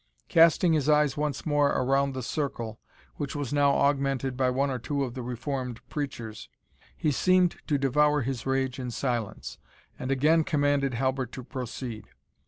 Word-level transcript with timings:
Casting 0.29 0.73
his 0.73 0.89
eyes 0.89 1.15
once 1.15 1.45
more 1.45 1.69
around 1.69 2.15
the 2.15 2.23
circle, 2.23 2.79
which 3.17 3.35
was 3.35 3.53
now 3.53 3.73
augmented 3.75 4.35
by 4.35 4.49
one 4.49 4.71
or 4.71 4.79
two 4.79 5.03
of 5.03 5.13
the 5.13 5.21
reformed 5.21 5.79
preachers, 5.89 6.49
he 6.97 7.11
seemed 7.11 7.57
to 7.67 7.77
devour 7.77 8.21
his 8.23 8.43
rage 8.47 8.79
in 8.79 8.89
silence, 8.89 9.59
and 9.99 10.09
again 10.09 10.43
commanded 10.43 10.95
Halbert 10.95 11.31
to 11.33 11.43
proceed. 11.43 12.07